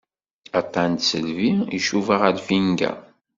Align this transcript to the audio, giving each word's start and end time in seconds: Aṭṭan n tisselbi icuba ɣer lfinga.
Aṭṭan 0.59 0.87
n 0.91 0.97
tisselbi 0.99 1.49
icuba 1.77 2.15
ɣer 2.21 2.31
lfinga. 2.39 2.91